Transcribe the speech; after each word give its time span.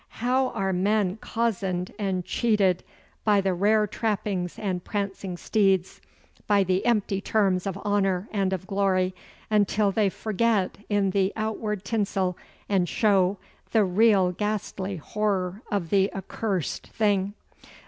How 0.17 0.47
are 0.47 0.73
men 0.73 1.17
cozened 1.17 1.93
and 1.99 2.25
cheated 2.25 2.83
by 3.23 3.39
the 3.39 3.53
rare 3.53 3.85
trappings 3.85 4.57
and 4.57 4.83
prancing 4.83 5.37
steeds, 5.37 6.01
by 6.47 6.63
the 6.63 6.83
empty 6.87 7.21
terms 7.21 7.67
of 7.67 7.77
honour 7.85 8.27
and 8.31 8.51
of 8.51 8.65
glory, 8.65 9.13
until 9.51 9.91
they 9.91 10.09
forget 10.09 10.79
in 10.89 11.11
the 11.11 11.31
outward 11.35 11.85
tinsel 11.85 12.35
and 12.67 12.89
show 12.89 13.37
the 13.73 13.83
real 13.85 14.31
ghastly 14.31 14.95
horror 14.95 15.61
of 15.71 15.91
the 15.91 16.11
accursed 16.15 16.87
thing! 16.87 17.35